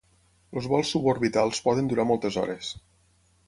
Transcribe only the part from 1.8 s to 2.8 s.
durar moltes hores.